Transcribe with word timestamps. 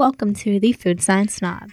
Welcome 0.00 0.32
to 0.32 0.58
the 0.58 0.72
Food 0.72 1.02
Science 1.02 1.34
Snob. 1.34 1.72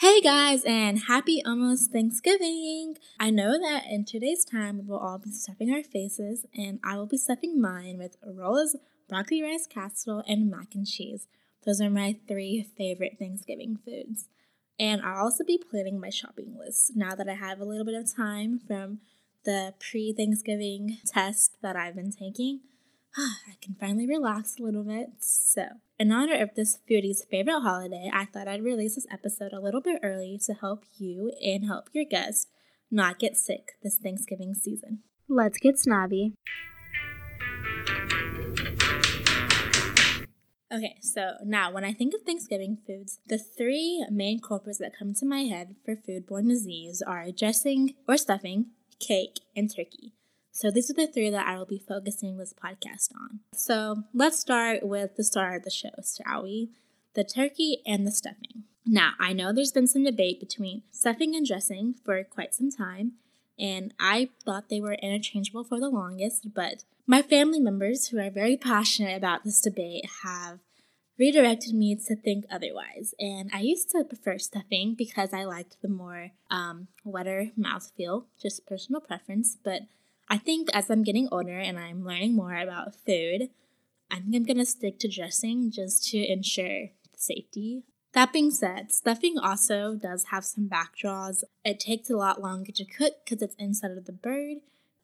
Hey 0.00 0.20
guys, 0.20 0.64
and 0.64 0.98
happy 1.06 1.40
almost 1.46 1.92
Thanksgiving! 1.92 2.96
I 3.20 3.30
know 3.30 3.52
that 3.52 3.84
in 3.88 4.04
today's 4.04 4.44
time 4.44 4.78
we 4.78 4.84
will 4.84 4.98
all 4.98 5.18
be 5.18 5.30
stuffing 5.30 5.70
our 5.70 5.84
faces, 5.84 6.44
and 6.56 6.80
I 6.82 6.96
will 6.96 7.06
be 7.06 7.18
stuffing 7.18 7.60
mine 7.60 7.98
with 7.98 8.16
Rola's 8.20 8.74
broccoli 9.08 9.44
rice 9.44 9.68
casserole 9.68 10.24
and 10.26 10.50
mac 10.50 10.74
and 10.74 10.84
cheese. 10.84 11.28
Those 11.64 11.80
are 11.80 11.88
my 11.88 12.16
three 12.26 12.66
favorite 12.76 13.14
Thanksgiving 13.20 13.78
foods. 13.84 14.28
And 14.78 15.02
I'll 15.02 15.24
also 15.24 15.44
be 15.44 15.58
planning 15.58 15.98
my 16.00 16.10
shopping 16.10 16.56
list 16.58 16.92
now 16.94 17.14
that 17.14 17.28
I 17.28 17.34
have 17.34 17.60
a 17.60 17.64
little 17.64 17.84
bit 17.84 17.94
of 17.94 18.14
time 18.14 18.60
from 18.66 19.00
the 19.44 19.74
pre 19.78 20.12
Thanksgiving 20.12 20.98
test 21.06 21.52
that 21.62 21.76
I've 21.76 21.94
been 21.94 22.12
taking. 22.12 22.60
I 23.16 23.54
can 23.62 23.76
finally 23.80 24.06
relax 24.06 24.56
a 24.58 24.62
little 24.62 24.84
bit. 24.84 25.08
So, 25.20 25.66
in 25.98 26.12
honor 26.12 26.42
of 26.42 26.54
this 26.54 26.78
foodie's 26.88 27.24
favorite 27.24 27.62
holiday, 27.62 28.10
I 28.12 28.26
thought 28.26 28.48
I'd 28.48 28.62
release 28.62 28.96
this 28.96 29.06
episode 29.10 29.52
a 29.52 29.60
little 29.60 29.80
bit 29.80 30.00
early 30.02 30.38
to 30.44 30.52
help 30.52 30.84
you 30.98 31.32
and 31.42 31.64
help 31.64 31.88
your 31.92 32.04
guests 32.04 32.48
not 32.90 33.18
get 33.18 33.36
sick 33.36 33.72
this 33.82 33.96
Thanksgiving 33.96 34.54
season. 34.54 35.00
Let's 35.28 35.58
get 35.58 35.78
snobby. 35.78 36.34
Okay, 40.72 40.96
so 41.00 41.34
now 41.44 41.70
when 41.70 41.84
I 41.84 41.92
think 41.92 42.12
of 42.12 42.22
Thanksgiving 42.22 42.78
foods, 42.86 43.20
the 43.26 43.38
three 43.38 44.04
main 44.10 44.40
culprits 44.40 44.78
that 44.78 44.98
come 44.98 45.14
to 45.14 45.24
my 45.26 45.42
head 45.42 45.76
for 45.84 45.94
foodborne 45.94 46.48
disease 46.48 47.02
are 47.06 47.30
dressing 47.30 47.94
or 48.08 48.16
stuffing, 48.16 48.66
cake, 48.98 49.40
and 49.54 49.70
turkey. 49.70 50.12
So 50.50 50.70
these 50.70 50.90
are 50.90 50.94
the 50.94 51.06
three 51.06 51.30
that 51.30 51.46
I 51.46 51.56
will 51.56 51.66
be 51.66 51.82
focusing 51.86 52.36
this 52.36 52.52
podcast 52.52 53.14
on. 53.14 53.40
So 53.54 54.04
let's 54.12 54.40
start 54.40 54.82
with 54.82 55.14
the 55.16 55.22
star 55.22 55.54
of 55.54 55.62
the 55.62 55.70
show, 55.70 55.90
shall 56.02 56.42
we? 56.42 56.70
The 57.14 57.24
turkey 57.24 57.82
and 57.86 58.06
the 58.06 58.10
stuffing. 58.10 58.64
Now, 58.84 59.12
I 59.20 59.32
know 59.32 59.52
there's 59.52 59.72
been 59.72 59.86
some 59.86 60.04
debate 60.04 60.40
between 60.40 60.82
stuffing 60.90 61.36
and 61.36 61.46
dressing 61.46 61.94
for 62.04 62.24
quite 62.24 62.54
some 62.54 62.70
time, 62.70 63.12
and 63.58 63.94
I 64.00 64.30
thought 64.44 64.68
they 64.68 64.80
were 64.80 64.94
interchangeable 64.94 65.64
for 65.64 65.78
the 65.78 65.88
longest, 65.88 66.54
but 66.54 66.84
my 67.06 67.22
family 67.22 67.60
members, 67.60 68.08
who 68.08 68.18
are 68.18 68.30
very 68.30 68.56
passionate 68.56 69.16
about 69.16 69.44
this 69.44 69.60
debate, 69.60 70.04
have 70.24 70.58
redirected 71.18 71.72
me 71.72 71.94
to 71.94 72.16
think 72.16 72.44
otherwise. 72.50 73.14
And 73.18 73.50
I 73.54 73.60
used 73.60 73.90
to 73.90 74.04
prefer 74.04 74.38
stuffing 74.38 74.94
because 74.96 75.32
I 75.32 75.44
liked 75.44 75.76
the 75.80 75.88
more 75.88 76.32
um, 76.50 76.88
wetter 77.04 77.52
mouthfeel, 77.58 78.24
just 78.40 78.66
personal 78.66 79.00
preference. 79.00 79.56
But 79.62 79.82
I 80.28 80.38
think 80.38 80.68
as 80.74 80.90
I'm 80.90 81.04
getting 81.04 81.28
older 81.30 81.58
and 81.58 81.78
I'm 81.78 82.04
learning 82.04 82.34
more 82.34 82.56
about 82.56 82.94
food, 82.94 83.50
I 84.10 84.20
think 84.20 84.50
I'm 84.50 84.56
to 84.56 84.66
stick 84.66 84.98
to 85.00 85.08
dressing 85.08 85.70
just 85.70 86.08
to 86.10 86.18
ensure 86.18 86.90
safety. 87.16 87.84
That 88.12 88.32
being 88.32 88.50
said, 88.50 88.92
stuffing 88.92 89.38
also 89.38 89.94
does 89.94 90.26
have 90.30 90.44
some 90.44 90.68
back 90.68 90.96
draws. 90.96 91.44
It 91.64 91.80
takes 91.80 92.08
a 92.08 92.16
lot 92.16 92.40
longer 92.40 92.72
to 92.72 92.84
cook 92.84 93.14
because 93.24 93.42
it's 93.42 93.56
inside 93.58 93.90
of 93.92 94.06
the 94.06 94.12
bird 94.12 94.58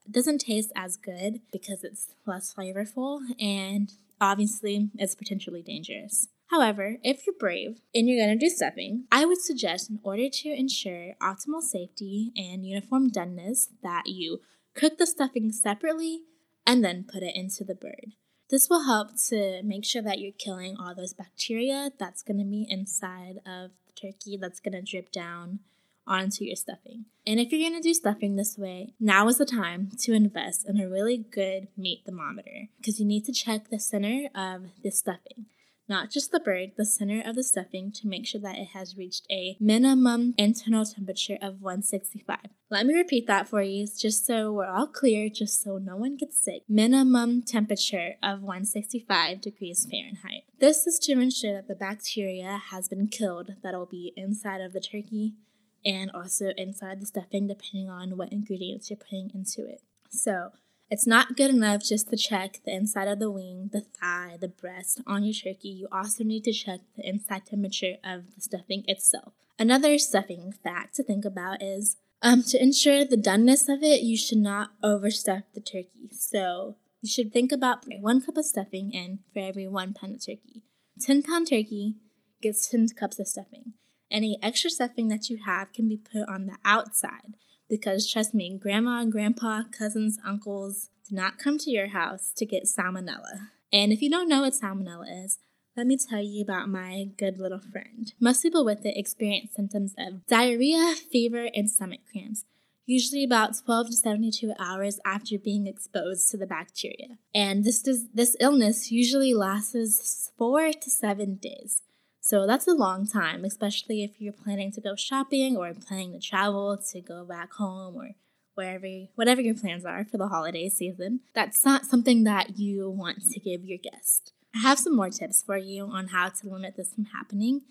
it 0.05 0.13
doesn't 0.13 0.39
taste 0.39 0.73
as 0.75 0.97
good 0.97 1.41
because 1.53 1.85
it's 1.85 2.15
less 2.27 2.53
flavorful 2.55 3.21
and 3.41 3.93
obviously 4.21 4.91
it's 4.95 5.15
potentially 5.15 5.63
dangerous. 5.63 6.29
However, 6.47 6.99
if 7.03 7.27
you're 7.27 7.35
brave 7.39 7.81
and 7.95 8.09
you're 8.09 8.23
going 8.23 8.39
to 8.39 8.45
do 8.45 8.51
stuffing, 8.51 9.05
I 9.11 9.25
would 9.25 9.41
suggest 9.41 9.89
in 9.89 10.01
order 10.03 10.29
to 10.29 10.49
ensure 10.51 11.15
optimal 11.23 11.63
safety 11.63 12.31
and 12.37 12.67
uniform 12.67 13.11
doneness 13.11 13.69
that 13.83 14.03
you 14.07 14.41
cook 14.75 14.99
the 14.99 15.07
stuffing 15.07 15.51
separately 15.51 16.25
and 16.67 16.85
then 16.85 17.07
put 17.11 17.23
it 17.23 17.35
into 17.35 17.65
the 17.65 17.75
bird. 17.75 18.13
This 18.51 18.69
will 18.69 18.85
help 18.85 19.17
to 19.29 19.63
make 19.63 19.85
sure 19.85 20.03
that 20.03 20.19
you're 20.19 20.33
killing 20.33 20.77
all 20.79 20.95
those 20.95 21.15
bacteria 21.15 21.91
that's 21.99 22.23
going 22.23 22.39
to 22.39 22.45
be 22.45 22.67
inside 22.69 23.37
of 23.47 23.71
the 23.87 23.93
turkey 23.99 24.37
that's 24.37 24.61
going 24.61 24.75
to 24.75 24.83
drip 24.83 25.11
down 25.11 25.61
onto 26.07 26.45
your 26.45 26.57
stuffing. 26.57 27.07
And 27.27 27.39
if 27.39 27.53
you're 27.53 27.69
going 27.69 27.81
to 27.81 27.89
do 27.89 27.95
stuffing 27.95 28.37
this 28.37 28.59
way, 28.59 28.95
now 28.99 29.29
is 29.29 29.39
the 29.39 29.47
time 29.47 29.91
to 30.01 30.13
invest 30.13 30.69
in 30.69 30.81
a 30.81 30.89
really 30.89 31.19
good 31.19 31.69
meat 31.77 32.03
thermometer 32.05 32.69
because 32.79 32.99
you 32.99 33.07
need 33.07 33.25
to 33.27 33.33
check 33.33 33.71
the 33.71 33.79
center 33.79 34.29
of 34.35 34.67
the 34.83 34.91
stuffing. 34.91 35.47
Not 35.89 36.11
just 36.11 36.33
the 36.33 36.41
bird, 36.41 36.73
the 36.77 36.87
center 36.87 37.23
of 37.25 37.35
the 37.37 37.43
stuffing 37.43 37.93
to 37.93 38.07
make 38.07 38.27
sure 38.27 38.41
that 38.41 38.57
it 38.57 38.69
has 38.69 38.97
reached 38.97 39.27
a 39.31 39.57
minimum 39.61 40.33
internal 40.39 40.85
temperature 40.85 41.37
of 41.43 41.61
165. 41.61 42.39
Let 42.71 42.87
me 42.87 42.95
repeat 42.95 43.27
that 43.27 43.49
for 43.49 43.61
you 43.61 43.87
just 43.87 44.25
so 44.25 44.53
we're 44.53 44.67
all 44.67 44.87
clear, 44.87 45.29
just 45.29 45.63
so 45.63 45.79
no 45.79 45.97
one 45.97 46.17
gets 46.17 46.43
sick. 46.43 46.63
Minimum 46.69 47.43
temperature 47.43 48.15
of 48.23 48.41
165 48.41 49.41
degrees 49.41 49.87
Fahrenheit. 49.91 50.45
This 50.61 50.87
is 50.87 50.99
to 51.01 51.13
ensure 51.13 51.53
that 51.53 51.69
the 51.69 51.75
bacteria 51.75 52.63
has 52.71 52.89
been 52.89 53.09
killed 53.09 53.51
that'll 53.63 53.85
be 53.85 54.15
inside 54.17 54.61
of 54.61 54.73
the 54.73 54.81
turkey 54.81 55.35
and 55.85 56.11
also 56.13 56.53
inside 56.57 57.01
the 57.01 57.07
stuffing, 57.07 57.47
depending 57.47 57.89
on 57.89 58.17
what 58.17 58.33
ingredients 58.33 58.91
you're 58.91 58.97
putting 58.97 59.31
into 59.35 59.67
it. 59.67 59.83
So, 60.11 60.53
it's 60.91 61.07
not 61.07 61.39
good 61.39 61.49
enough 61.49 61.83
just 61.83 62.11
to 62.11 62.19
check 62.19 62.61
the 62.67 62.75
inside 62.75 63.09
of 63.09 63.19
the 63.19 63.31
wing, 63.31 63.71
the 63.73 63.81
thigh, 63.81 64.37
the 64.39 64.49
breast 64.49 65.01
on 65.07 65.25
your 65.25 65.33
turkey. 65.33 65.71
You 65.71 65.89
also 65.91 66.23
need 66.23 66.45
to 66.45 66.53
check 66.53 66.81
the 66.97 67.09
inside 67.09 67.47
temperature 67.47 67.97
of 68.05 68.35
the 68.35 68.43
stuffing 68.43 68.85
itself. 68.87 69.33
Another 69.59 69.97
stuffing 69.97 70.53
fact 70.63 70.97
to 70.97 71.03
think 71.03 71.25
about 71.25 71.63
is 71.63 71.97
um, 72.21 72.43
to 72.43 72.63
ensure 72.63 73.07
the 73.07 73.17
doneness 73.17 73.69
of 73.69 73.83
it, 73.83 74.03
you 74.03 74.19
should 74.19 74.39
not 74.39 74.71
overstuff 74.83 75.45
the 75.55 75.61
turkey. 75.61 76.11
So 76.13 76.77
you 77.01 77.09
should 77.09 77.33
think 77.33 77.53
about 77.53 77.85
one 78.01 78.21
cup 78.21 78.37
of 78.37 78.45
stuffing 78.45 78.93
in 78.93 79.21
for 79.33 79.41
every 79.41 79.67
one 79.67 79.95
pound 79.95 80.17
of 80.17 80.21
turkey. 80.27 80.63
10 81.01 81.23
pound 81.23 81.49
turkey 81.49 81.97
gets 82.43 82.69
10 82.69 82.89
cups 82.89 83.19
of 83.19 83.27
stuffing. 83.27 83.73
Any 84.13 84.39
extra 84.43 84.71
stuffing 84.71 85.09
that 85.09 85.31
you 85.31 85.39
have 85.47 85.73
can 85.73 85.89
be 85.89 85.97
put 85.97 86.29
on 86.29 86.47
the 86.47 86.59
outside 86.65 87.35
because 87.73 88.07
trust 88.07 88.35
me, 88.35 88.59
grandma 88.63 89.01
and 89.01 89.11
grandpa, 89.11 89.63
cousins, 89.77 90.19
uncles 90.27 90.91
do 91.09 91.17
not 91.17 91.39
come 91.39 91.57
to 91.57 91.71
your 91.71 91.89
house 91.89 92.31
to 92.37 92.45
get 92.45 92.65
salmonella. 92.65 93.49
And 93.73 93.91
if 93.93 94.03
you 94.03 94.11
don't 94.11 94.29
know 94.29 94.43
what 94.43 94.53
salmonella 94.53 95.25
is, 95.25 95.39
let 95.75 95.87
me 95.87 95.97
tell 95.97 96.21
you 96.21 96.43
about 96.43 96.69
my 96.69 97.07
good 97.17 97.39
little 97.39 97.61
friend. 97.61 98.13
Most 98.21 98.43
people 98.43 98.63
with 98.63 98.85
it 98.85 98.99
experience 98.99 99.55
symptoms 99.57 99.95
of 99.97 100.27
diarrhea, 100.27 100.97
fever, 101.11 101.49
and 101.55 101.71
stomach 101.71 102.01
cramps, 102.13 102.45
usually 102.85 103.25
about 103.25 103.55
12 103.65 103.87
to 103.87 103.97
72 103.97 104.53
hours 104.59 105.01
after 105.07 105.39
being 105.39 105.67
exposed 105.67 106.31
to 106.31 106.37
the 106.37 106.47
bacteria. 106.47 107.17
And 107.35 107.65
this, 107.65 107.81
does, 107.81 108.07
this 108.13 108.37
illness 108.39 108.93
usually 108.93 109.33
lasts 109.33 110.31
four 110.37 110.73
to 110.73 110.91
seven 110.91 111.37
days. 111.37 111.81
So 112.25 112.47
that's 112.47 112.69
a 112.69 112.73
long 112.73 113.09
time, 113.09 113.45
especially 113.45 114.05
if 114.05 114.21
you're 114.21 114.33
planning 114.33 114.71
to 114.73 114.81
go 114.81 114.95
shopping 114.95 115.57
or 115.57 115.75
planning 115.75 116.13
to 116.13 116.21
travel 116.21 116.79
to 116.93 117.01
go 117.01 117.25
back 117.25 117.53
home 117.55 117.97
or 117.97 118.11
wherever, 118.55 118.87
whatever 119.17 119.41
your 119.41 119.57
plans 119.57 119.85
are 119.85 120.05
for 120.05 120.19
the 120.19 120.29
holiday 120.29 120.69
season. 120.69 121.21
That's 121.35 121.65
not 121.65 121.85
something 121.85 122.23
that 122.23 122.61
you 122.61 122.89
want 122.89 123.29
to 123.33 123.41
give 123.41 123.65
your 123.65 123.79
guest. 123.79 124.33
I 124.55 124.61
have 124.61 124.79
some 124.79 124.95
more 124.95 125.11
tips 125.11 125.43
for 125.43 125.57
you 125.57 125.87
on 125.87 126.09
how 126.09 126.29
to 126.29 126.49
limit 126.49 126.77
this 126.77 126.95
from 126.95 127.07
happening. 127.07 127.63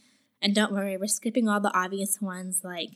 And 0.42 0.54
don't 0.54 0.74
worry, 0.74 0.98
we're 0.98 1.08
skipping 1.08 1.48
all 1.48 1.62
the 1.62 1.74
obvious 1.74 2.20
ones 2.20 2.60
like 2.62 2.90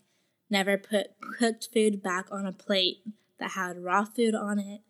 never 0.50 0.78
put 0.78 1.12
cooked 1.40 1.70
food 1.74 2.04
back 2.04 2.28
on 2.32 2.46
a 2.46 2.52
plate 2.52 2.98
that 3.40 3.52
had 3.52 3.82
raw 3.82 4.04
food 4.04 4.36
on 4.36 4.60
it. 4.60 4.82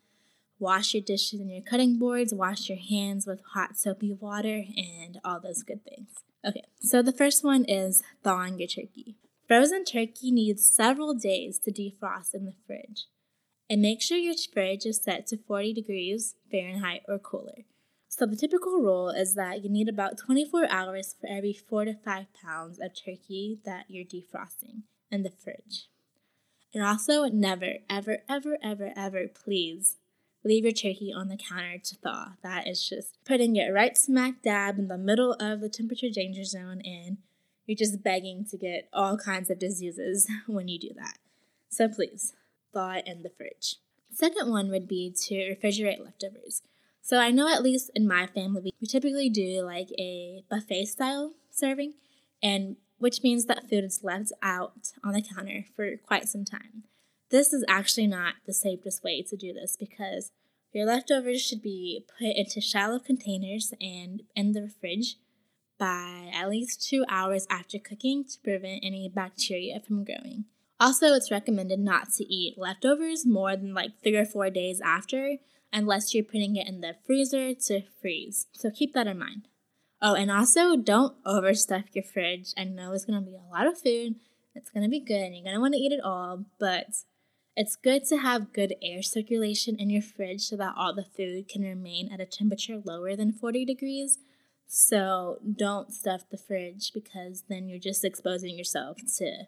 Wash 0.58 0.94
your 0.94 1.04
dishes 1.04 1.40
and 1.40 1.52
your 1.52 1.62
cutting 1.62 1.98
boards, 1.98 2.34
wash 2.34 2.70
your 2.70 2.78
hands 2.78 3.28
with 3.28 3.42
hot 3.54 3.78
soapy 3.78 4.14
water, 4.14 4.64
and 4.78 5.20
all 5.24 5.40
those 5.40 5.64
good 5.64 5.84
things. 5.84 6.10
Okay, 6.48 6.64
so 6.80 7.02
the 7.02 7.12
first 7.12 7.44
one 7.44 7.66
is 7.66 8.02
thawing 8.24 8.60
your 8.60 8.68
turkey. 8.68 9.18
Frozen 9.48 9.86
turkey 9.86 10.32
needs 10.32 10.68
several 10.68 11.14
days 11.14 11.60
to 11.60 11.72
defrost 11.72 12.34
in 12.34 12.46
the 12.46 12.54
fridge. 12.66 13.06
And 13.70 13.82
make 13.82 14.02
sure 14.02 14.18
your 14.18 14.36
fridge 14.54 14.86
is 14.86 15.02
set 15.02 15.28
to 15.28 15.38
40 15.38 15.74
degrees 15.74 16.36
Fahrenheit 16.52 17.02
or 17.08 17.20
cooler. 17.20 17.66
So 18.08 18.26
the 18.26 18.36
typical 18.36 18.80
rule 18.80 19.10
is 19.10 19.36
that 19.36 19.64
you 19.64 19.70
need 19.70 19.90
about 19.90 20.18
24 20.18 20.68
hours 20.70 21.16
for 21.20 21.28
every 21.28 21.52
4 21.52 21.86
to 21.86 21.94
5 21.94 22.28
pounds 22.34 22.80
of 22.80 22.92
turkey 22.96 23.60
that 23.66 23.86
you're 23.90 24.06
defrosting 24.06 24.84
in 25.12 25.24
the 25.24 25.32
fridge. 25.32 25.88
And 26.74 26.84
also 26.84 27.26
never, 27.26 27.74
ever, 27.90 28.20
ever, 28.30 28.58
ever, 28.64 28.94
ever, 28.96 29.28
please 29.28 29.98
leave 30.46 30.64
your 30.64 30.72
turkey 30.72 31.12
on 31.14 31.28
the 31.28 31.38
counter 31.38 31.80
to 31.84 31.96
thaw. 31.96 32.34
That 32.44 32.68
is 32.68 32.88
just 32.88 33.18
putting 33.26 33.56
it 33.56 33.74
right 33.74 33.98
smack 33.98 34.44
dab 34.44 34.78
in 34.78 34.88
the 34.88 34.98
middle 34.98 35.34
of 35.34 35.60
the 35.60 35.70
temperature 35.70 36.10
danger 36.10 36.44
zone, 36.44 36.82
and 36.86 37.18
you're 37.66 37.76
just 37.76 38.04
begging 38.04 38.46
to 38.46 38.58
get 38.58 38.88
all 38.94 39.18
kinds 39.18 39.50
of 39.50 39.60
diseases 39.60 40.28
when 40.48 40.68
you 40.68 40.80
do 40.80 40.92
that. 40.96 41.18
So 41.70 41.90
please, 41.90 42.34
thaw 42.74 42.92
it 42.92 43.08
in 43.08 43.24
the 43.24 43.32
fridge. 43.36 43.78
Second 44.12 44.50
one 44.52 44.70
would 44.70 44.88
be 44.88 45.14
to 45.24 45.36
refrigerate 45.36 46.00
leftovers. 46.00 46.62
So 47.02 47.18
I 47.18 47.32
know 47.32 47.54
at 47.54 47.64
least 47.64 47.92
in 47.94 48.08
my 48.08 48.28
family, 48.28 48.74
we 48.80 48.88
typically 48.88 49.30
do 49.30 49.62
like 49.64 49.90
a 50.00 50.44
buffet 50.50 50.86
style 50.86 51.34
serving, 51.50 51.96
and 52.42 52.78
which 52.98 53.24
means 53.24 53.46
that 53.46 53.70
food 53.70 53.84
is 53.84 54.04
left 54.04 54.32
out 54.42 54.92
on 55.04 55.14
the 55.14 55.22
counter 55.22 55.66
for 55.76 55.98
quite 55.98 56.30
some 56.30 56.46
time. 56.46 56.84
This 57.30 57.54
is 57.54 57.66
actually 57.68 58.08
not 58.08 58.36
the 58.46 58.54
safest 58.54 59.04
way 59.04 59.22
to 59.24 59.36
do 59.36 59.54
this 59.54 59.76
because 59.76 60.32
your 60.72 60.86
leftovers 60.86 61.42
should 61.42 61.62
be 61.62 62.06
put 62.20 62.36
into 62.36 62.62
shallow 62.62 63.00
containers 63.00 63.74
and 63.80 64.24
in 64.36 64.52
the 64.52 64.70
fridge 64.80 65.16
by 65.78 66.32
at 66.34 66.50
least 66.50 66.88
two 66.88 67.06
hours 67.10 67.48
after 67.50 67.80
cooking 67.80 68.24
to 68.26 68.40
prevent 68.44 68.84
any 68.84 69.10
bacteria 69.14 69.80
from 69.80 70.04
growing. 70.04 70.46
Also, 70.80 71.14
it's 71.14 71.32
recommended 71.32 71.80
not 71.80 72.12
to 72.14 72.26
eat 72.26 72.58
leftovers 72.58 73.26
more 73.26 73.56
than 73.56 73.74
like 73.74 73.92
three 74.04 74.18
or 74.18 74.26
four 74.26 74.50
days 74.50 74.82
after, 74.82 75.38
unless 75.72 76.14
you're 76.14 76.24
putting 76.24 76.56
it 76.56 76.68
in 76.68 76.82
the 76.82 76.96
freezer 77.06 77.54
to 77.54 77.82
freeze. 78.02 78.48
So 78.52 78.70
keep 78.70 78.94
that 78.94 79.08
in 79.08 79.18
mind. 79.18 79.48
Oh, 80.02 80.14
and 80.14 80.30
also 80.30 80.76
don't 80.76 81.16
overstuff 81.24 81.86
your 81.94 82.04
fridge. 82.04 82.54
I 82.58 82.66
know 82.66 82.92
it's 82.92 83.06
gonna 83.06 83.22
be 83.22 83.36
a 83.36 83.52
lot 83.52 83.68
of 83.68 83.80
food, 83.80 84.16
it's 84.54 84.70
gonna 84.70 84.90
be 84.90 85.00
good, 85.00 85.22
and 85.22 85.36
you're 85.36 85.46
gonna 85.46 85.62
wanna 85.62 85.78
eat 85.78 85.94
it 85.94 86.04
all, 86.04 86.46
but 86.60 86.88
it's 87.56 87.76
good 87.76 88.04
to 88.06 88.18
have 88.18 88.54
good 88.54 88.76
air 88.82 89.02
circulation 89.02 89.78
in 89.78 89.90
your 89.90 90.02
fridge 90.02 90.42
so 90.42 90.58
that 90.58 90.74
all 90.78 90.94
the 90.94 91.06
food 91.06 91.48
can 91.48 91.62
remain 91.62 92.12
at 92.12 92.20
a 92.20 92.26
temperature 92.26 92.82
lower 92.84 93.16
than 93.16 93.32
40 93.32 93.64
degrees. 93.66 94.18
So 94.68 95.40
don't 95.56 95.94
stuff 95.94 96.24
the 96.30 96.38
fridge 96.38 96.92
because 96.94 97.44
then 97.48 97.70
you're 97.70 97.80
just 97.80 98.04
exposing 98.04 98.58
yourself 98.58 98.98
to 99.20 99.44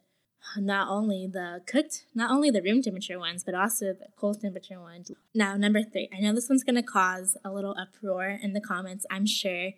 not 0.55 0.87
only 0.87 1.27
the 1.27 1.61
cooked, 1.65 2.05
not 2.15 2.31
only 2.31 2.49
the 2.49 2.61
room 2.61 2.81
temperature 2.81 3.19
ones, 3.19 3.43
but 3.43 3.55
also 3.55 3.87
the 3.87 4.07
cold 4.15 4.39
temperature 4.39 4.79
ones. 4.79 5.11
Now, 5.33 5.57
number 5.57 5.83
three, 5.83 6.09
I 6.15 6.21
know 6.21 6.33
this 6.33 6.47
one's 6.47 6.63
to 6.63 6.81
cause 6.81 7.35
a 7.43 7.51
little 7.51 7.75
uproar 7.77 8.39
in 8.41 8.53
the 8.53 8.61
comments, 8.61 9.05
I'm 9.09 9.25
sure, 9.25 9.71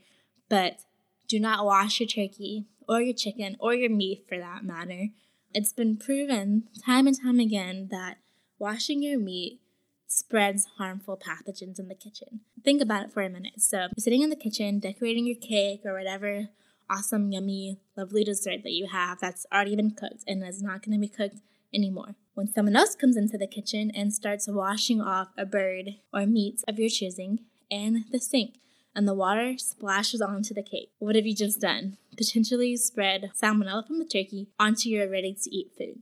but 0.50 0.82
do 1.28 1.40
not 1.40 1.66
wash 1.66 2.00
your 2.00 2.08
turkey 2.08 2.66
or 2.88 3.02
your 3.02 3.16
chicken 3.16 3.56
or 3.60 3.74
your 3.74 3.90
meat 3.90 4.26
for 4.28 4.38
that 4.38 4.64
matter 4.64 5.08
it's 5.54 5.74
been 5.74 5.98
proven 5.98 6.64
time 6.86 7.08
and 7.08 7.22
time 7.22 7.40
again 7.40 7.88
that 7.92 8.18
washing 8.58 9.02
your 9.02 9.20
meat 9.20 9.60
spreads 10.08 10.68
harmful 10.78 11.18
pathogens 11.18 11.80
in 11.80 11.88
the 11.88 11.96
kitchen. 11.96 12.42
Think 12.64 12.82
about 12.82 13.06
it 13.06 13.12
for 13.12 13.22
a 13.22 13.30
minute. 13.30 13.62
So, 13.62 13.88
sitting 13.98 14.22
in 14.22 14.30
the 14.30 14.36
kitchen 14.36 14.80
decorating 14.80 15.26
your 15.26 15.36
cake 15.36 15.82
or 15.86 15.94
whatever 15.94 16.50
awesome, 16.90 17.32
yummy, 17.32 17.78
lovely 17.96 18.24
dessert 18.24 18.64
that 18.64 18.72
you 18.72 18.88
have 18.88 19.20
that's 19.20 19.46
already 19.54 19.76
been 19.76 19.92
cooked 19.92 20.24
and 20.28 20.44
is 20.44 20.62
not 20.62 20.84
going 20.84 21.00
to 21.00 21.00
be 21.00 21.08
cooked 21.08 21.42
anymore. 21.74 22.16
When 22.34 22.52
someone 22.52 22.76
else 22.76 22.96
comes 22.96 23.16
into 23.16 23.38
the 23.38 23.48
kitchen 23.48 23.92
and 23.94 24.14
starts 24.14 24.48
washing 24.48 25.02
off 25.02 25.30
a 25.38 25.46
bird 25.46 25.98
or 26.14 26.26
meat 26.26 26.64
of 26.68 26.80
your 26.80 26.90
choosing 26.90 27.40
in 27.70 28.06
the 28.12 28.20
sink, 28.20 28.56
and 28.96 29.08
the 29.08 29.14
water 29.14 29.56
splashes 29.58 30.20
onto 30.20 30.54
the 30.54 30.64
cake. 30.64 30.92
What 30.98 31.16
have 31.16 31.26
you 31.26 31.36
just 31.36 31.62
done? 31.62 31.98
Potentially 32.20 32.76
spread 32.76 33.32
salmonella 33.42 33.88
from 33.88 33.98
the 33.98 34.04
turkey 34.04 34.50
onto 34.60 34.90
your 34.90 35.10
ready 35.10 35.34
to 35.42 35.56
eat 35.56 35.72
food, 35.78 36.00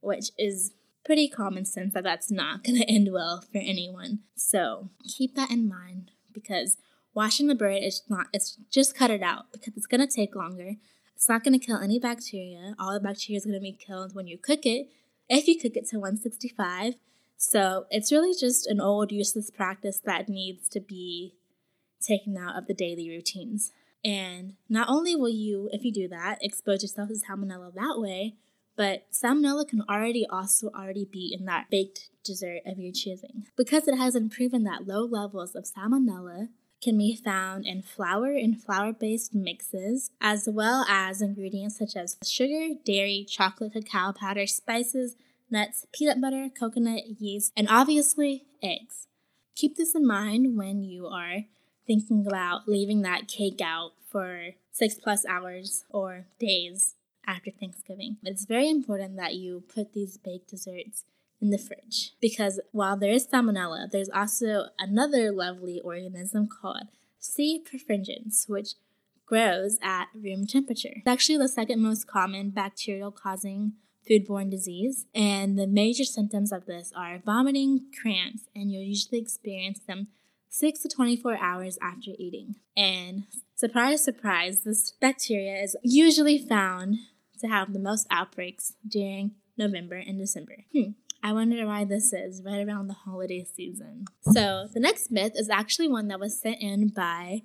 which 0.00 0.30
is 0.38 0.70
pretty 1.04 1.28
common 1.28 1.64
sense 1.64 1.92
that 1.92 2.04
that's 2.04 2.30
not 2.30 2.62
going 2.62 2.78
to 2.80 2.88
end 2.88 3.08
well 3.12 3.40
for 3.40 3.58
anyone. 3.58 4.20
So 4.36 4.90
keep 5.02 5.34
that 5.34 5.50
in 5.50 5.68
mind 5.68 6.12
because 6.32 6.76
washing 7.14 7.48
the 7.48 7.56
bird 7.56 7.82
is 7.82 8.02
not, 8.08 8.28
it's 8.32 8.58
just 8.70 8.96
cut 8.96 9.10
it 9.10 9.22
out 9.24 9.50
because 9.50 9.72
it's 9.76 9.88
going 9.88 10.06
to 10.06 10.14
take 10.14 10.36
longer. 10.36 10.76
It's 11.16 11.28
not 11.28 11.42
going 11.42 11.58
to 11.58 11.66
kill 11.66 11.78
any 11.78 11.98
bacteria. 11.98 12.76
All 12.78 12.94
the 12.94 13.00
bacteria 13.00 13.38
is 13.38 13.44
going 13.44 13.54
to 13.54 13.60
be 13.60 13.72
killed 13.72 14.14
when 14.14 14.28
you 14.28 14.38
cook 14.38 14.64
it, 14.66 14.88
if 15.28 15.48
you 15.48 15.58
cook 15.58 15.76
it 15.76 15.88
to 15.88 15.96
165. 15.96 16.94
So 17.36 17.86
it's 17.90 18.12
really 18.12 18.38
just 18.38 18.68
an 18.68 18.80
old 18.80 19.10
useless 19.10 19.50
practice 19.50 20.00
that 20.04 20.28
needs 20.28 20.68
to 20.68 20.78
be 20.78 21.34
taken 22.00 22.36
out 22.36 22.56
of 22.56 22.68
the 22.68 22.74
daily 22.74 23.08
routines. 23.08 23.72
And 24.04 24.54
not 24.68 24.88
only 24.88 25.16
will 25.16 25.28
you, 25.28 25.68
if 25.72 25.84
you 25.84 25.92
do 25.92 26.08
that, 26.08 26.38
expose 26.40 26.82
yourself 26.82 27.08
to 27.08 27.14
salmonella 27.14 27.74
that 27.74 27.96
way, 27.98 28.36
but 28.76 29.06
salmonella 29.10 29.66
can 29.66 29.82
already 29.88 30.26
also 30.26 30.68
already 30.68 31.04
be 31.04 31.34
in 31.36 31.46
that 31.46 31.70
baked 31.70 32.10
dessert 32.22 32.60
of 32.66 32.78
your 32.78 32.92
choosing. 32.92 33.46
Because 33.56 33.88
it 33.88 33.96
has 33.96 34.14
been 34.14 34.28
proven 34.28 34.64
that 34.64 34.86
low 34.86 35.04
levels 35.04 35.54
of 35.54 35.64
salmonella 35.64 36.48
can 36.82 36.98
be 36.98 37.16
found 37.16 37.66
in 37.66 37.82
flour 37.82 38.32
and 38.32 38.62
flour 38.62 38.92
based 38.92 39.34
mixes, 39.34 40.10
as 40.20 40.48
well 40.50 40.84
as 40.88 41.22
ingredients 41.22 41.78
such 41.78 41.96
as 41.96 42.16
sugar, 42.24 42.74
dairy, 42.84 43.26
chocolate, 43.28 43.72
cacao 43.72 44.12
powder, 44.12 44.46
spices, 44.46 45.16
nuts, 45.50 45.86
peanut 45.92 46.20
butter, 46.20 46.48
coconut, 46.48 47.02
yeast, 47.18 47.52
and 47.56 47.66
obviously 47.70 48.44
eggs. 48.62 49.08
Keep 49.54 49.76
this 49.76 49.94
in 49.94 50.06
mind 50.06 50.56
when 50.56 50.82
you 50.82 51.06
are 51.06 51.44
thinking 51.86 52.26
about 52.26 52.68
leaving 52.68 53.02
that 53.02 53.28
cake 53.28 53.60
out 53.62 53.92
for 54.10 54.50
six 54.70 54.94
plus 54.94 55.24
hours 55.26 55.84
or 55.90 56.26
days 56.38 56.94
after 57.26 57.50
Thanksgiving. 57.50 58.16
It's 58.22 58.44
very 58.44 58.68
important 58.68 59.16
that 59.16 59.34
you 59.34 59.64
put 59.74 59.92
these 59.92 60.16
baked 60.16 60.50
desserts 60.50 61.04
in 61.40 61.50
the 61.50 61.58
fridge 61.58 62.12
because 62.20 62.60
while 62.72 62.96
there 62.96 63.12
is 63.12 63.26
salmonella, 63.26 63.90
there's 63.90 64.08
also 64.08 64.66
another 64.78 65.30
lovely 65.32 65.80
organism 65.80 66.48
called 66.48 66.88
C. 67.18 67.62
perfringens, 67.62 68.48
which 68.48 68.74
grows 69.26 69.78
at 69.82 70.06
room 70.14 70.46
temperature. 70.46 70.94
It's 70.96 71.06
actually 71.06 71.38
the 71.38 71.48
second 71.48 71.82
most 71.82 72.06
common 72.06 72.50
bacterial 72.50 73.10
causing 73.10 73.72
foodborne 74.08 74.50
disease, 74.50 75.06
and 75.14 75.58
the 75.58 75.66
major 75.66 76.04
symptoms 76.04 76.52
of 76.52 76.66
this 76.66 76.92
are 76.96 77.18
vomiting, 77.18 77.86
cramps, 78.00 78.44
and 78.54 78.70
you'll 78.70 78.84
usually 78.84 79.18
experience 79.18 79.80
them 79.80 80.06
6 80.58 80.80
to 80.80 80.88
24 80.88 81.36
hours 81.38 81.78
after 81.82 82.12
eating. 82.18 82.56
And 82.76 83.24
surprise, 83.54 84.02
surprise, 84.02 84.62
this 84.62 84.92
bacteria 85.00 85.62
is 85.62 85.76
usually 85.82 86.38
found 86.38 86.96
to 87.40 87.46
have 87.46 87.72
the 87.72 87.78
most 87.78 88.06
outbreaks 88.10 88.72
during 88.88 89.32
November 89.58 89.96
and 89.96 90.18
December. 90.18 90.64
Hmm. 90.72 90.92
I 91.22 91.32
wonder 91.32 91.66
why 91.66 91.84
this 91.84 92.12
is 92.12 92.42
right 92.42 92.66
around 92.66 92.86
the 92.86 92.94
holiday 92.94 93.44
season. 93.44 94.06
So, 94.32 94.68
the 94.72 94.80
next 94.80 95.10
myth 95.10 95.32
is 95.34 95.50
actually 95.50 95.88
one 95.88 96.08
that 96.08 96.20
was 96.20 96.40
sent 96.40 96.58
in 96.60 96.88
by 96.88 97.42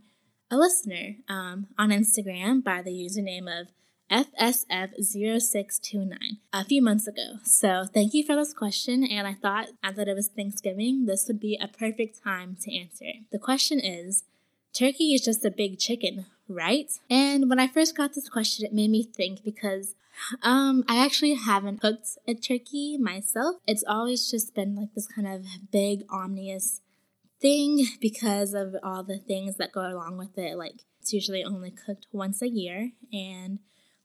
a 0.49 0.57
listener 0.57 1.15
um, 1.27 1.67
on 1.77 1.89
Instagram 1.89 2.63
by 2.63 2.81
the 2.81 2.91
username 2.91 3.47
of 3.47 3.69
FSF0629 4.11 6.17
a 6.51 6.65
few 6.65 6.81
months 6.81 7.07
ago. 7.07 7.37
So 7.43 7.85
thank 7.93 8.13
you 8.13 8.25
for 8.25 8.35
this 8.35 8.53
question, 8.53 9.05
and 9.05 9.25
I 9.25 9.33
thought 9.33 9.69
as 9.83 9.95
that 9.95 10.09
it 10.09 10.15
was 10.15 10.27
Thanksgiving, 10.27 11.05
this 11.05 11.27
would 11.27 11.39
be 11.39 11.57
a 11.61 11.67
perfect 11.67 12.23
time 12.23 12.57
to 12.61 12.75
answer. 12.75 13.11
The 13.31 13.39
question 13.39 13.79
is 13.79 14.23
Turkey 14.73 15.13
is 15.13 15.21
just 15.21 15.45
a 15.45 15.51
big 15.51 15.79
chicken, 15.79 16.25
right? 16.47 16.91
And 17.09 17.49
when 17.49 17.59
I 17.59 17.67
first 17.67 17.95
got 17.95 18.13
this 18.13 18.29
question, 18.29 18.65
it 18.65 18.73
made 18.73 18.89
me 18.89 19.03
think 19.03 19.43
because 19.43 19.95
um, 20.43 20.83
I 20.87 21.03
actually 21.03 21.35
haven't 21.35 21.81
cooked 21.81 22.17
a 22.27 22.33
turkey 22.33 22.97
myself. 22.97 23.57
It's 23.67 23.83
always 23.87 24.29
just 24.29 24.53
been 24.53 24.75
like 24.75 24.93
this 24.93 25.07
kind 25.07 25.27
of 25.27 25.45
big, 25.71 26.03
omnious 26.09 26.81
thing 27.41 27.87
because 28.01 28.53
of 28.53 28.75
all 28.83 29.03
the 29.03 29.17
things 29.17 29.57
that 29.57 29.71
go 29.71 29.81
along 29.81 30.17
with 30.17 30.37
it. 30.37 30.57
Like, 30.57 30.83
it's 31.01 31.13
usually 31.13 31.43
only 31.43 31.71
cooked 31.71 32.07
once 32.11 32.41
a 32.41 32.47
year, 32.47 32.91
and 33.11 33.59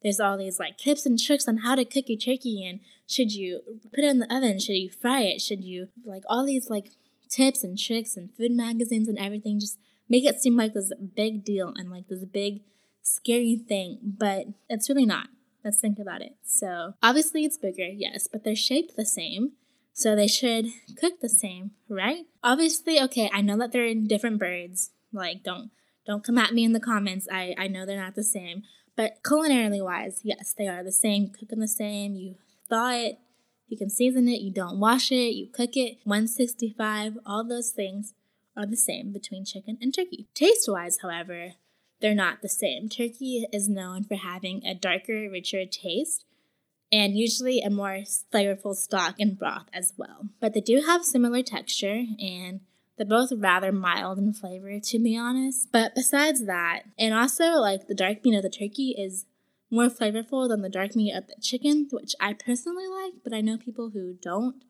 there's 0.06 0.20
all 0.20 0.38
these 0.38 0.60
like 0.60 0.78
tips 0.78 1.04
and 1.04 1.18
tricks 1.18 1.48
on 1.48 1.58
how 1.58 1.74
to 1.74 1.84
cook 1.84 2.04
your 2.06 2.16
turkey 2.16 2.64
and 2.64 2.78
should 3.08 3.32
you 3.32 3.60
put 3.92 4.04
it 4.04 4.08
in 4.08 4.20
the 4.20 4.32
oven, 4.32 4.60
should 4.60 4.76
you 4.76 4.88
fry 4.88 5.22
it, 5.22 5.40
should 5.40 5.64
you 5.64 5.88
like 6.04 6.22
all 6.28 6.46
these 6.46 6.70
like 6.70 6.92
tips 7.28 7.64
and 7.64 7.76
tricks 7.76 8.16
and 8.16 8.30
food 8.36 8.52
magazines 8.52 9.08
and 9.08 9.18
everything 9.18 9.58
just 9.58 9.80
make 10.08 10.24
it 10.24 10.40
seem 10.40 10.56
like 10.56 10.74
this 10.74 10.92
big 11.16 11.44
deal 11.44 11.72
and 11.74 11.90
like 11.90 12.06
this 12.06 12.24
big 12.24 12.60
scary 13.02 13.56
thing, 13.56 13.98
but 14.04 14.46
it's 14.68 14.88
really 14.88 15.06
not. 15.06 15.26
Let's 15.64 15.80
think 15.80 15.98
about 15.98 16.22
it. 16.22 16.36
So, 16.44 16.94
obviously 17.02 17.44
it's 17.44 17.58
bigger, 17.58 17.88
yes, 17.88 18.28
but 18.30 18.44
they're 18.44 18.54
shaped 18.54 18.94
the 18.96 19.04
same. 19.04 19.54
So 19.92 20.14
they 20.14 20.28
should 20.28 20.66
cook 21.00 21.14
the 21.20 21.28
same, 21.28 21.72
right? 21.88 22.26
Obviously, 22.44 23.00
okay, 23.00 23.28
I 23.34 23.40
know 23.40 23.58
that 23.58 23.72
they're 23.72 23.92
different 23.92 24.38
birds. 24.38 24.90
Like 25.12 25.42
don't 25.42 25.72
don't 26.06 26.22
come 26.22 26.38
at 26.38 26.54
me 26.54 26.62
in 26.62 26.74
the 26.74 26.78
comments. 26.80 27.26
I 27.32 27.56
I 27.58 27.66
know 27.66 27.84
they're 27.84 28.00
not 28.00 28.14
the 28.14 28.22
same. 28.22 28.62
But 28.96 29.22
culinarily 29.22 29.84
wise, 29.84 30.20
yes, 30.24 30.54
they 30.56 30.68
are 30.68 30.82
the 30.82 30.92
same. 30.92 31.28
cooking 31.28 31.60
the 31.60 31.68
same. 31.68 32.14
You 32.14 32.36
thaw 32.68 32.92
it, 32.92 33.18
you 33.68 33.76
can 33.76 33.90
season 33.90 34.28
it, 34.28 34.40
you 34.40 34.52
don't 34.52 34.80
wash 34.80 35.12
it, 35.12 35.34
you 35.34 35.48
cook 35.48 35.76
it. 35.76 35.98
165, 36.04 37.18
all 37.26 37.44
those 37.44 37.70
things 37.70 38.14
are 38.56 38.66
the 38.66 38.76
same 38.76 39.12
between 39.12 39.44
chicken 39.44 39.76
and 39.80 39.94
turkey. 39.94 40.28
Taste 40.34 40.68
wise, 40.68 40.98
however, 41.02 41.52
they're 42.00 42.14
not 42.14 42.42
the 42.42 42.48
same. 42.48 42.88
Turkey 42.88 43.46
is 43.52 43.68
known 43.68 44.04
for 44.04 44.16
having 44.16 44.64
a 44.64 44.74
darker, 44.74 45.28
richer 45.30 45.66
taste 45.66 46.24
and 46.92 47.16
usually 47.16 47.60
a 47.60 47.70
more 47.70 48.02
flavorful 48.32 48.74
stock 48.74 49.16
and 49.18 49.38
broth 49.38 49.66
as 49.72 49.92
well. 49.96 50.28
But 50.40 50.54
they 50.54 50.60
do 50.60 50.82
have 50.86 51.04
similar 51.04 51.42
texture 51.42 52.04
and 52.18 52.60
they're 52.96 53.06
both 53.06 53.32
rather 53.36 53.72
mild 53.72 54.18
in 54.18 54.32
flavor, 54.32 54.78
to 54.80 54.98
be 54.98 55.16
honest. 55.16 55.68
But 55.72 55.94
besides 55.94 56.46
that, 56.46 56.82
and 56.98 57.14
also 57.14 57.56
like 57.56 57.88
the 57.88 57.94
dark 57.94 58.24
meat 58.24 58.36
of 58.36 58.42
the 58.42 58.50
turkey 58.50 58.94
is 58.96 59.26
more 59.70 59.88
flavorful 59.88 60.48
than 60.48 60.62
the 60.62 60.68
dark 60.68 60.96
meat 60.96 61.12
of 61.14 61.26
the 61.26 61.36
chicken, 61.40 61.88
which 61.90 62.14
I 62.20 62.32
personally 62.32 62.86
like, 62.86 63.14
but 63.22 63.34
I 63.34 63.40
know 63.40 63.58
people 63.58 63.90
who 63.90 64.14
don't. 64.20 64.62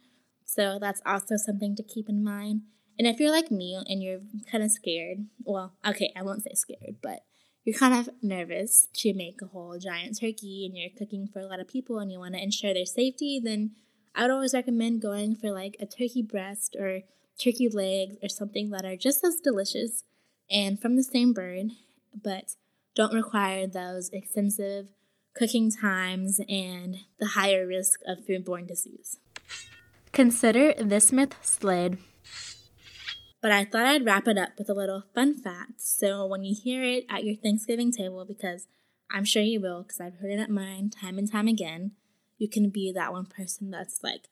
So 0.45 0.78
that's 0.80 1.02
also 1.04 1.37
something 1.37 1.76
to 1.76 1.83
keep 1.83 2.09
in 2.09 2.25
mind. 2.25 2.62
And 2.99 3.06
if 3.06 3.21
you're 3.21 3.30
like 3.30 3.50
me 3.50 3.78
and 3.87 4.02
you're 4.02 4.21
kind 4.50 4.64
of 4.64 4.71
scared, 4.71 5.26
well, 5.45 5.75
okay, 5.87 6.12
I 6.16 6.23
won't 6.23 6.42
say 6.42 6.52
scared, 6.54 6.97
but 7.02 7.21
you're 7.64 7.78
kind 7.78 7.95
of 7.95 8.09
nervous 8.23 8.87
to 8.95 9.12
make 9.12 9.42
a 9.42 9.47
whole 9.47 9.78
giant 9.78 10.18
turkey 10.18 10.64
and 10.64 10.76
you're 10.76 10.97
cooking 10.97 11.28
for 11.30 11.40
a 11.40 11.47
lot 11.47 11.61
of 11.61 11.68
people 11.68 11.99
and 11.99 12.11
you 12.11 12.18
want 12.18 12.35
to 12.35 12.42
ensure 12.42 12.73
their 12.73 12.87
safety, 12.87 13.40
then 13.42 13.73
I 14.14 14.23
would 14.23 14.30
always 14.30 14.54
recommend 14.54 15.02
going 15.02 15.35
for 15.35 15.50
like 15.50 15.76
a 15.78 15.85
turkey 15.85 16.23
breast 16.23 16.75
or 16.78 17.02
turkey 17.38 17.68
legs 17.68 18.16
or 18.22 18.28
something 18.28 18.70
that 18.70 18.84
are 18.84 18.96
just 18.96 19.24
as 19.24 19.40
delicious 19.40 20.04
and 20.50 20.80
from 20.80 20.96
the 20.96 21.02
same 21.02 21.32
bird, 21.32 21.70
but 22.14 22.56
don't 22.94 23.14
require 23.14 23.66
those 23.66 24.10
extensive 24.10 24.88
cooking 25.34 25.70
times 25.70 26.40
and 26.48 26.98
the 27.18 27.28
higher 27.28 27.66
risk 27.66 28.00
of 28.06 28.18
foodborne 28.26 28.66
disease. 28.66 29.18
Consider 30.12 30.72
this 30.74 31.12
myth 31.12 31.34
slid 31.42 31.98
but 33.46 33.52
I 33.52 33.64
thought 33.64 33.86
I'd 33.86 34.04
wrap 34.04 34.26
it 34.26 34.36
up 34.36 34.58
with 34.58 34.68
a 34.68 34.74
little 34.74 35.04
fun 35.14 35.34
fact. 35.34 35.80
So 35.80 36.26
when 36.26 36.42
you 36.42 36.52
hear 36.60 36.82
it 36.82 37.04
at 37.08 37.22
your 37.22 37.36
Thanksgiving 37.36 37.92
table, 37.92 38.24
because 38.24 38.66
I'm 39.08 39.24
sure 39.24 39.40
you 39.40 39.60
will, 39.60 39.82
because 39.82 40.00
I've 40.00 40.18
heard 40.18 40.32
it 40.32 40.40
at 40.40 40.50
mine 40.50 40.90
time 40.90 41.16
and 41.16 41.30
time 41.30 41.46
again, 41.46 41.92
you 42.38 42.48
can 42.48 42.70
be 42.70 42.90
that 42.92 43.12
one 43.12 43.26
person 43.26 43.70
that's 43.70 44.02
like, 44.02 44.30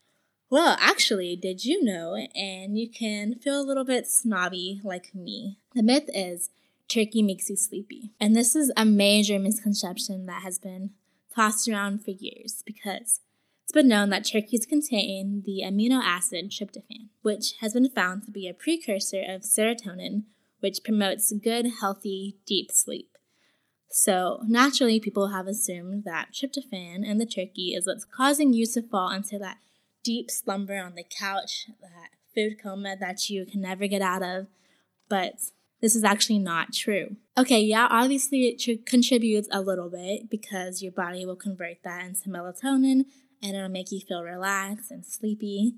well, 0.50 0.76
actually, 0.80 1.36
did 1.36 1.64
you 1.64 1.82
know? 1.82 2.14
And 2.34 2.78
you 2.78 2.88
can 2.88 3.36
feel 3.36 3.60
a 3.60 3.64
little 3.64 3.84
bit 3.84 4.06
snobby 4.06 4.80
like 4.84 5.14
me. 5.14 5.58
The 5.74 5.82
myth 5.82 6.08
is 6.14 6.50
turkey 6.88 7.22
makes 7.22 7.50
you 7.50 7.56
sleepy. 7.56 8.12
And 8.20 8.36
this 8.36 8.54
is 8.54 8.72
a 8.76 8.84
major 8.84 9.38
misconception 9.38 10.26
that 10.26 10.42
has 10.42 10.58
been 10.58 10.90
tossed 11.34 11.68
around 11.68 12.04
for 12.04 12.10
years 12.12 12.62
because 12.64 13.20
it's 13.64 13.72
been 13.72 13.88
known 13.88 14.10
that 14.10 14.26
turkeys 14.26 14.66
contain 14.66 15.42
the 15.46 15.62
amino 15.64 16.00
acid 16.02 16.50
tryptophan, 16.50 17.08
which 17.22 17.54
has 17.60 17.72
been 17.72 17.88
found 17.88 18.24
to 18.24 18.30
be 18.30 18.46
a 18.46 18.54
precursor 18.54 19.22
of 19.22 19.42
serotonin, 19.42 20.24
which 20.60 20.84
promotes 20.84 21.32
good, 21.32 21.66
healthy, 21.80 22.36
deep 22.46 22.70
sleep. 22.70 23.16
So, 23.90 24.40
naturally, 24.46 24.98
people 24.98 25.28
have 25.28 25.46
assumed 25.46 26.04
that 26.04 26.32
tryptophan 26.32 27.06
in 27.06 27.18
the 27.18 27.26
turkey 27.26 27.74
is 27.74 27.86
what's 27.86 28.04
causing 28.04 28.52
you 28.52 28.66
to 28.66 28.82
fall 28.82 29.10
into 29.10 29.38
that 29.38 29.58
deep 30.04 30.30
slumber 30.30 30.78
on 30.78 30.94
the 30.94 31.04
couch, 31.04 31.66
that 31.80 32.10
food 32.34 32.62
coma 32.62 32.96
that 33.00 33.28
you 33.28 33.44
can 33.46 33.60
never 33.60 33.86
get 33.88 34.02
out 34.02 34.22
of. 34.22 34.46
But 35.08 35.40
this 35.80 35.96
is 35.96 36.04
actually 36.04 36.38
not 36.38 36.72
true. 36.72 37.16
Okay, 37.36 37.60
yeah, 37.60 37.88
obviously 37.90 38.46
it 38.48 38.58
tr- 38.58 38.82
contributes 38.86 39.48
a 39.50 39.60
little 39.60 39.90
bit 39.90 40.30
because 40.30 40.82
your 40.82 40.92
body 40.92 41.26
will 41.26 41.36
convert 41.36 41.82
that 41.82 42.04
into 42.04 42.28
melatonin, 42.28 43.06
and 43.42 43.56
it'll 43.56 43.68
make 43.68 43.90
you 43.90 44.00
feel 44.00 44.22
relaxed 44.22 44.90
and 44.90 45.04
sleepy. 45.04 45.74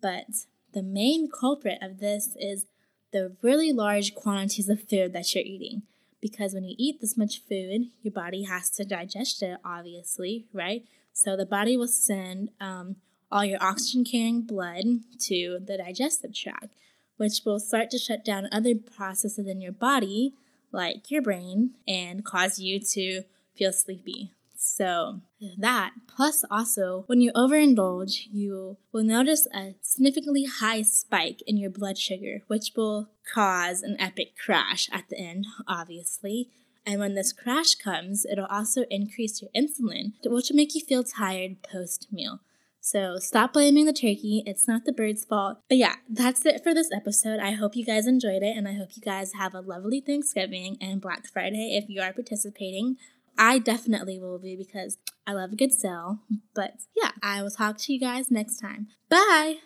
But 0.00 0.46
the 0.72 0.82
main 0.82 1.30
culprit 1.30 1.78
of 1.80 1.98
this 1.98 2.36
is 2.38 2.66
the 3.12 3.36
really 3.42 3.72
large 3.72 4.14
quantities 4.14 4.68
of 4.68 4.88
food 4.88 5.12
that 5.12 5.34
you're 5.34 5.44
eating. 5.44 5.82
Because 6.20 6.54
when 6.54 6.64
you 6.64 6.74
eat 6.78 7.00
this 7.00 7.16
much 7.16 7.42
food, 7.48 7.90
your 8.02 8.12
body 8.12 8.44
has 8.44 8.70
to 8.70 8.84
digest 8.84 9.42
it, 9.42 9.58
obviously, 9.64 10.46
right? 10.52 10.84
So 11.12 11.36
the 11.36 11.46
body 11.46 11.76
will 11.76 11.88
send 11.88 12.50
um, 12.60 12.96
all 13.32 13.44
your 13.44 13.62
oxygen 13.62 14.04
carrying 14.04 14.42
blood 14.42 14.84
to 15.18 15.58
the 15.64 15.78
digestive 15.78 16.34
tract, 16.34 16.74
which 17.16 17.40
will 17.44 17.58
start 17.58 17.90
to 17.90 17.98
shut 17.98 18.24
down 18.24 18.48
other 18.52 18.74
processes 18.74 19.46
in 19.48 19.60
your 19.60 19.72
body, 19.72 20.34
like 20.70 21.10
your 21.10 21.22
brain, 21.22 21.72
and 21.88 22.24
cause 22.24 22.58
you 22.58 22.78
to 22.78 23.22
feel 23.54 23.72
sleepy. 23.72 24.32
So, 24.54 25.20
that 25.58 25.90
plus 26.06 26.44
also 26.48 27.02
when 27.08 27.20
you 27.20 27.32
overindulge, 27.32 28.28
you 28.30 28.76
will 28.92 29.02
notice 29.02 29.48
a 29.52 29.74
significantly 29.80 30.44
high 30.44 30.82
spike 30.82 31.42
in 31.48 31.56
your 31.56 31.70
blood 31.70 31.98
sugar, 31.98 32.42
which 32.46 32.72
will 32.76 33.08
cause 33.34 33.82
an 33.82 33.96
epic 33.98 34.34
crash 34.36 34.88
at 34.92 35.08
the 35.08 35.18
end, 35.18 35.46
obviously. 35.66 36.48
And 36.86 37.00
when 37.00 37.14
this 37.14 37.32
crash 37.32 37.74
comes, 37.74 38.24
it'll 38.24 38.46
also 38.46 38.84
increase 38.88 39.42
your 39.42 39.50
insulin, 39.50 40.12
which 40.24 40.50
will 40.50 40.56
make 40.56 40.76
you 40.76 40.80
feel 40.80 41.02
tired 41.02 41.62
post 41.62 42.06
meal. 42.12 42.40
So 42.84 43.16
stop 43.18 43.52
blaming 43.52 43.86
the 43.86 43.92
turkey. 43.92 44.42
It's 44.44 44.66
not 44.66 44.84
the 44.84 44.92
bird's 44.92 45.24
fault. 45.24 45.58
But 45.68 45.78
yeah, 45.78 45.94
that's 46.08 46.44
it 46.44 46.62
for 46.64 46.74
this 46.74 46.90
episode. 46.92 47.38
I 47.38 47.52
hope 47.52 47.76
you 47.76 47.84
guys 47.84 48.08
enjoyed 48.08 48.42
it 48.42 48.56
and 48.56 48.66
I 48.66 48.74
hope 48.74 48.90
you 48.96 49.02
guys 49.02 49.34
have 49.34 49.54
a 49.54 49.60
lovely 49.60 50.00
Thanksgiving 50.00 50.76
and 50.80 51.00
Black 51.00 51.28
Friday 51.28 51.78
if 51.80 51.88
you 51.88 52.02
are 52.02 52.12
participating. 52.12 52.96
I 53.38 53.60
definitely 53.60 54.18
will 54.18 54.40
be 54.40 54.56
because 54.56 54.98
I 55.28 55.32
love 55.32 55.52
a 55.52 55.56
good 55.56 55.72
sale. 55.72 56.18
But 56.54 56.74
yeah, 57.00 57.12
I 57.22 57.40
will 57.40 57.50
talk 57.50 57.78
to 57.78 57.92
you 57.92 58.00
guys 58.00 58.32
next 58.32 58.58
time. 58.58 58.88
Bye! 59.08 59.60